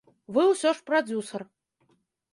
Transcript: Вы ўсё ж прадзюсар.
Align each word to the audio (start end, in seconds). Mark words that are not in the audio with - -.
Вы 0.37 0.45
ўсё 0.51 0.71
ж 0.79 0.87
прадзюсар. 0.89 1.41